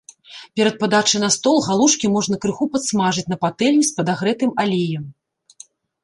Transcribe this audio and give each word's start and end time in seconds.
Перад 0.59 0.75
падачай 0.83 1.19
на 1.23 1.27
стол 1.35 1.57
галушкі 1.67 2.09
можна 2.15 2.39
крыху 2.45 2.65
падсмажыць 2.75 3.25
на 3.33 3.37
патэльні 3.43 3.83
з 3.91 3.93
падагрэтым 3.99 4.55
алеем. 4.65 5.05